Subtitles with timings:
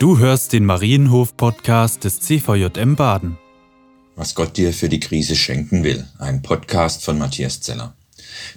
[0.00, 3.36] Du hörst den Marienhof-Podcast des CVJM Baden.
[4.16, 6.08] Was Gott dir für die Krise schenken will.
[6.18, 7.94] Ein Podcast von Matthias Zeller.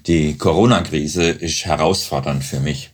[0.07, 2.91] Die Corona-Krise ist herausfordernd für mich.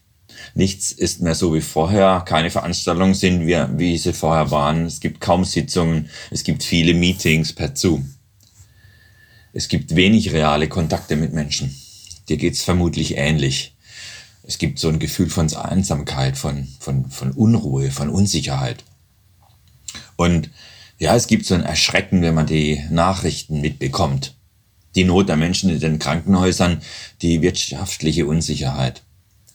[0.55, 2.23] Nichts ist mehr so wie vorher.
[2.25, 4.87] Keine Veranstaltungen sind wir, wie sie vorher waren.
[4.87, 6.09] Es gibt kaum Sitzungen.
[6.31, 8.15] Es gibt viele Meetings per Zoom.
[9.53, 11.75] Es gibt wenig reale Kontakte mit Menschen.
[12.29, 13.75] Dir geht's vermutlich ähnlich.
[14.49, 18.83] Es gibt so ein Gefühl von Einsamkeit, von, von, von Unruhe, von Unsicherheit.
[20.15, 20.49] Und
[20.97, 24.33] ja, es gibt so ein Erschrecken, wenn man die Nachrichten mitbekommt.
[24.95, 26.81] Die Not der Menschen in den Krankenhäusern,
[27.21, 29.03] die wirtschaftliche Unsicherheit.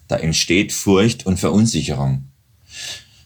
[0.07, 2.29] Da entsteht Furcht und Verunsicherung.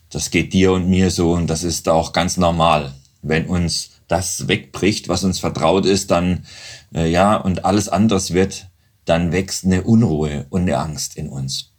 [0.08, 2.94] Das geht dir und mir so und das ist auch ganz normal.
[3.20, 6.46] Wenn uns das wegbricht, was uns vertraut ist, dann,
[6.94, 8.68] äh, ja, und alles anderes wird,
[9.08, 11.72] dann wächst eine Unruhe und eine Angst in uns.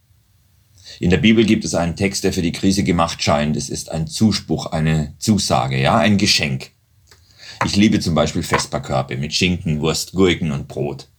[0.99, 3.55] In der Bibel gibt es einen Text, der für die Krise gemacht scheint.
[3.55, 6.71] Es ist ein Zuspruch, eine Zusage, ja, ein Geschenk.
[7.65, 11.09] Ich liebe zum Beispiel Vesperkörbe mit Schinken, Wurst, Gurken und Brot.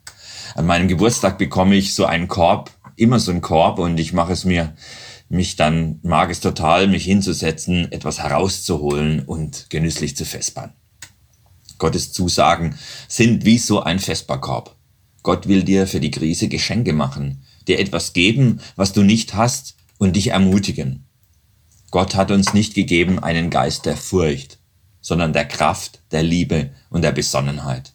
[0.54, 4.32] An meinem Geburtstag bekomme ich so einen Korb, immer so einen Korb und ich mache
[4.32, 4.74] es mir,
[5.28, 10.72] mich dann mag es total, mich hinzusetzen, etwas herauszuholen und genüsslich zu vespern.
[11.78, 14.76] Gottes Zusagen sind wie so ein Vesperkorb.
[15.22, 19.76] Gott will dir für die Krise Geschenke machen, dir etwas geben, was du nicht hast
[19.98, 21.06] und dich ermutigen.
[21.90, 24.58] Gott hat uns nicht gegeben einen Geist der Furcht,
[25.00, 27.92] sondern der Kraft, der Liebe und der Besonnenheit.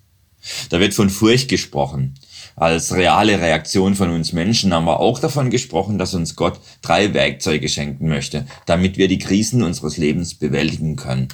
[0.69, 2.15] Da wird von Furcht gesprochen.
[2.55, 7.13] Als reale Reaktion von uns Menschen haben wir auch davon gesprochen, dass uns Gott drei
[7.13, 11.29] Werkzeuge schenken möchte, damit wir die Krisen unseres Lebens bewältigen können.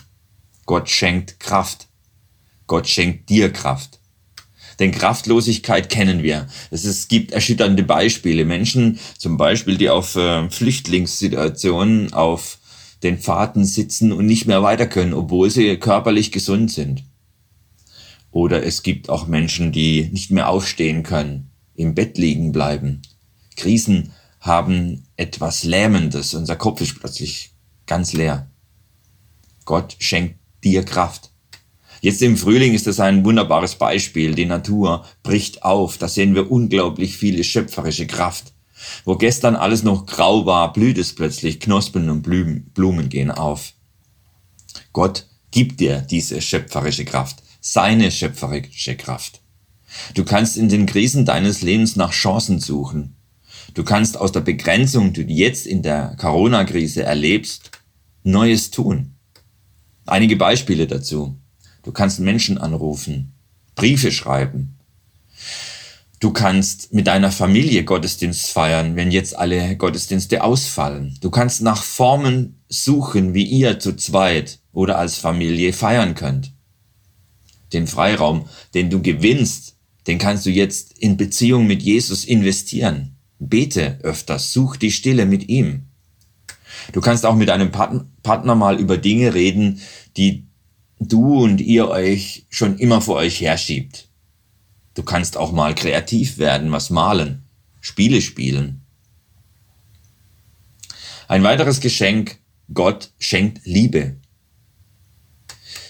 [0.66, 1.88] Gott schenkt Kraft.
[2.68, 4.01] Gott schenkt dir Kraft.
[4.82, 6.48] Denn Kraftlosigkeit kennen wir.
[6.72, 8.46] Es, gibt erschütternde Beispiele.
[8.46, 12.58] Menschen zum Beispiel, die auf äh, Flüchtlingssituationen auf
[13.04, 17.04] den Pfaden sitzen und nicht mehr weiter können, obwohl sie körperlich gesund sind.
[18.32, 23.04] Oder es gibt auch Menschen, die nicht mehr aufstehen können, im Bett liegen bleiben.
[23.58, 26.34] Krisen haben etwas Lähmendes.
[26.34, 27.52] Unser Kopf ist plötzlich
[27.86, 28.50] ganz leer.
[29.66, 31.31] Gott schenkt dir Kraft.
[32.02, 34.34] Jetzt im Frühling ist das ein wunderbares Beispiel.
[34.34, 36.00] Die Natur bricht auf.
[36.00, 38.54] Da sehen wir unglaublich viele schöpferische Kraft.
[39.06, 41.60] Wo gestern alles noch grau war, blüht es plötzlich.
[41.60, 43.74] Knospen und Blumen gehen auf.
[44.94, 47.44] Gott gibt dir diese schöpferische Kraft.
[47.62, 49.42] Seine schöpferische Kraft.
[50.16, 53.16] Du kannst in den Krisen deines Lebens nach Chancen suchen.
[53.76, 57.70] Du kannst aus der Begrenzung, die du jetzt in der Corona-Krise erlebst,
[58.24, 59.16] Neues tun.
[60.08, 61.38] Einige Beispiele dazu.
[61.84, 63.34] Du kannst Menschen anrufen,
[63.76, 64.78] Briefe schreiben.
[66.20, 71.18] Du kannst mit deiner Familie Gottesdienst feiern, wenn jetzt alle Gottesdienste ausfallen.
[71.20, 76.54] Du kannst nach Formen suchen, wie ihr zu zweit oder als Familie feiern könnt.
[77.74, 83.16] Den Freiraum, den du gewinnst, den kannst du jetzt in Beziehung mit Jesus investieren.
[83.40, 85.88] Bete öfters, such die Stille mit ihm.
[86.94, 89.82] Du kannst auch mit deinem Partner mal über Dinge reden,
[90.18, 90.46] die
[91.02, 94.08] du und ihr euch schon immer vor euch herschiebt.
[94.94, 97.44] Du kannst auch mal kreativ werden, was malen,
[97.80, 98.82] Spiele spielen.
[101.28, 102.40] Ein weiteres Geschenk,
[102.74, 104.18] Gott schenkt Liebe.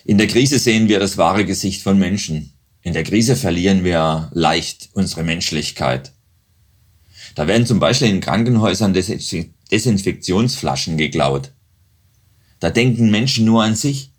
[0.06, 2.54] In der Krise sehen wir das wahre Gesicht von Menschen.
[2.82, 6.14] In der Krise verlieren wir leicht unsere Menschlichkeit.
[7.36, 11.52] Da werden zum Beispiel in Krankenhäusern Desinfektionsflaschen geklaut.
[12.60, 14.11] Da denken Menschen nur an sich.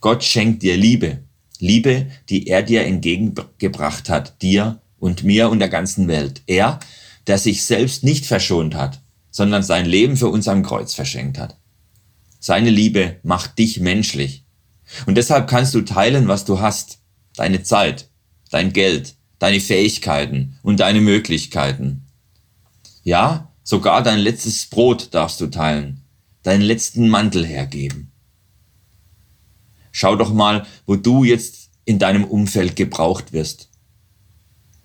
[0.00, 1.24] Gott schenkt dir Liebe.
[1.58, 6.42] Liebe, die er dir entgegengebracht hat, dir und mir und der ganzen Welt.
[6.46, 6.80] Er,
[7.26, 9.00] der sich selbst nicht verschont hat,
[9.30, 11.58] sondern sein Leben für uns am Kreuz verschenkt hat.
[12.38, 14.44] Seine Liebe macht dich menschlich.
[15.06, 16.98] Und deshalb kannst du teilen, was du hast.
[17.36, 18.08] Deine Zeit,
[18.50, 22.06] dein Geld, deine Fähigkeiten und deine Möglichkeiten.
[23.02, 26.02] Ja, sogar dein letztes Brot darfst du teilen,
[26.42, 28.09] deinen letzten Mantel hergeben.
[29.92, 33.70] Schau doch mal, wo du jetzt in deinem Umfeld gebraucht wirst.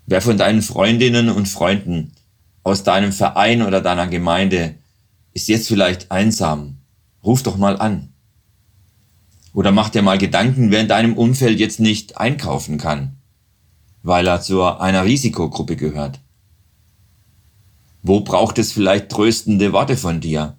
[0.05, 2.13] Wer von deinen Freundinnen und Freunden
[2.63, 4.75] aus deinem Verein oder deiner Gemeinde
[5.33, 6.77] ist jetzt vielleicht einsam?
[7.23, 8.13] Ruf doch mal an.
[9.53, 13.17] Oder mach dir mal Gedanken, wer in deinem Umfeld jetzt nicht einkaufen kann,
[14.03, 16.19] weil er zu einer Risikogruppe gehört.
[18.03, 20.57] Wo braucht es vielleicht tröstende Worte von dir?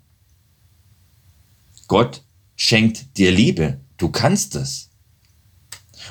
[1.87, 2.23] Gott
[2.57, 3.81] schenkt dir Liebe.
[3.97, 4.91] Du kannst es.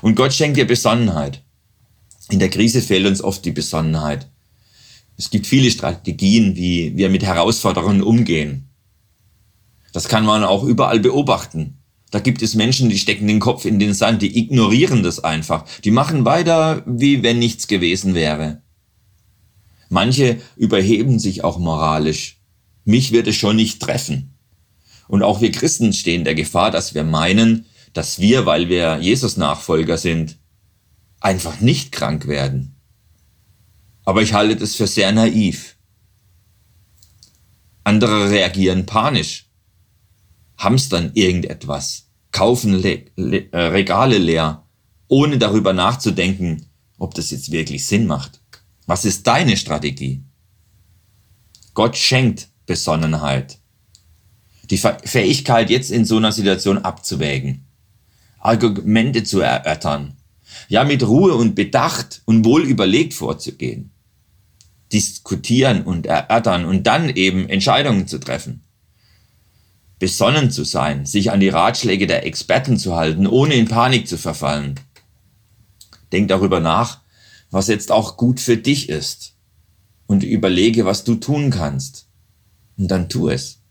[0.01, 1.43] Und Gott schenkt dir Besonnenheit.
[2.29, 4.29] In der Krise fehlt uns oft die Besonnenheit.
[5.17, 8.69] Es gibt viele Strategien, wie wir mit Herausforderungen umgehen.
[9.93, 11.77] Das kann man auch überall beobachten.
[12.11, 15.65] Da gibt es Menschen, die stecken den Kopf in den Sand, die ignorieren das einfach.
[15.83, 18.61] Die machen weiter, wie wenn nichts gewesen wäre.
[19.89, 22.39] Manche überheben sich auch moralisch.
[22.83, 24.33] Mich wird es schon nicht treffen.
[25.07, 27.65] Und auch wir Christen stehen der Gefahr, dass wir meinen,
[27.95, 30.37] dass wir, weil wir Jesus Nachfolger sind,
[31.21, 32.75] einfach nicht krank werden.
[34.03, 35.77] Aber ich halte das für sehr naiv.
[37.85, 39.49] Andere reagieren panisch,
[40.57, 44.67] hamstern irgendetwas, kaufen Le Le äh, Regale leer,
[45.07, 46.65] ohne darüber nachzudenken,
[46.97, 48.41] ob das jetzt wirklich Sinn macht.
[48.87, 50.21] Was ist deine Strategie?
[51.73, 53.57] Gott schenkt Besonnenheit.
[54.69, 57.64] Die Fähigkeit, jetzt in so einer Situation abzuwägen,
[58.45, 60.17] Argumente zu erörtern,
[60.69, 63.91] ja mit Ruhe und Bedacht und wohl überlegt vorzugehen,
[64.93, 68.61] diskutieren und erörtern und dann eben Entscheidungen zu treffen.
[69.97, 74.17] Besonnen zu sein, sich an die Ratschläge der Experten zu halten, ohne in Panik zu
[74.17, 74.75] verfallen.
[76.11, 77.01] Denk darüber nach,
[77.49, 79.35] was jetzt auch gut für dich ist
[80.05, 82.07] und überlege, was du tun kannst.
[82.77, 83.61] Und dann tu es.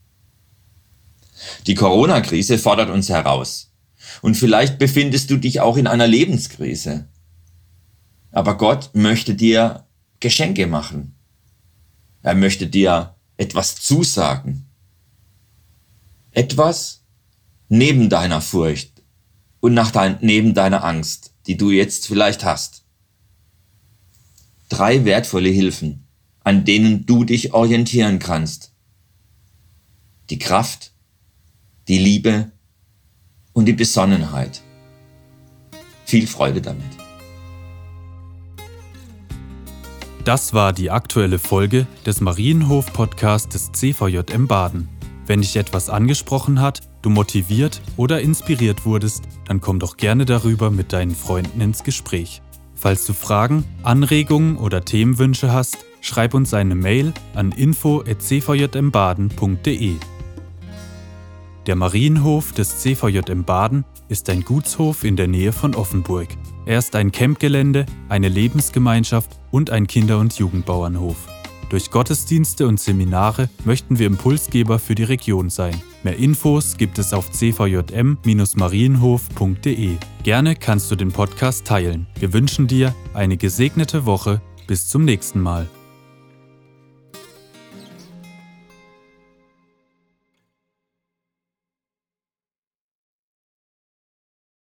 [1.66, 3.73] Die Corona-Krise fordert uns heraus.
[4.22, 7.08] Und vielleicht befindest du dich auch in einer Lebenskrise.
[8.30, 9.86] Aber Gott möchte dir
[10.20, 11.14] Geschenke machen.
[12.22, 14.66] Er möchte dir etwas zusagen.
[16.30, 17.04] Etwas
[17.68, 19.02] neben deiner Furcht
[19.60, 22.84] und nach dein, neben deiner Angst, die du jetzt vielleicht hast.
[24.68, 26.06] Drei wertvolle Hilfen,
[26.40, 28.72] an denen du dich orientieren kannst.
[30.30, 30.92] Die Kraft,
[31.88, 32.50] die Liebe
[33.54, 34.60] und die Besonnenheit.
[36.04, 36.84] Viel Freude damit.
[40.24, 44.88] Das war die aktuelle Folge des Marienhof-Podcasts des CVJM Baden.
[45.26, 50.70] Wenn dich etwas angesprochen hat, du motiviert oder inspiriert wurdest, dann komm doch gerne darüber
[50.70, 52.42] mit deinen Freunden ins Gespräch.
[52.74, 59.94] Falls du Fragen, Anregungen oder Themenwünsche hast, schreib uns eine Mail an info@cvjmbaden.de.
[61.66, 66.28] Der Marienhof des CVJM Baden ist ein Gutshof in der Nähe von Offenburg.
[66.66, 71.16] Er ist ein Campgelände, eine Lebensgemeinschaft und ein Kinder- und Jugendbauernhof.
[71.70, 75.80] Durch Gottesdienste und Seminare möchten wir Impulsgeber für die Region sein.
[76.02, 79.96] Mehr Infos gibt es auf cvjm-marienhof.de.
[80.22, 82.06] Gerne kannst du den Podcast teilen.
[82.18, 84.42] Wir wünschen dir eine gesegnete Woche.
[84.66, 85.66] Bis zum nächsten Mal.